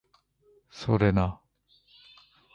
[0.71, 1.39] それな